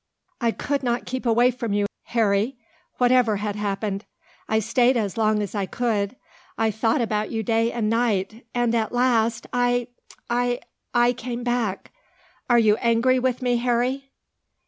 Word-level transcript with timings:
"I 0.41 0.49
could 0.49 0.81
not 0.81 1.05
keep 1.05 1.27
away 1.27 1.51
from 1.51 1.73
you, 1.73 1.85
Harry, 2.05 2.57
whatever 2.97 3.35
had 3.35 3.55
happened. 3.55 4.03
I 4.49 4.57
stayed 4.57 4.97
as 4.97 5.15
long 5.15 5.43
as 5.43 5.53
I 5.53 5.67
could. 5.67 6.15
I 6.57 6.71
thought 6.71 7.01
about 7.01 7.29
you 7.29 7.43
day 7.43 7.71
and 7.71 7.87
night. 7.87 8.43
And 8.55 8.73
at 8.73 8.91
last 8.93 9.45
I 9.53 9.89
I 10.27 10.61
I 10.91 11.13
came 11.13 11.43
back. 11.43 11.91
Are 12.49 12.57
you 12.57 12.77
angry 12.77 13.19
with 13.19 13.43
me, 13.43 13.57
Harry?" 13.57 14.09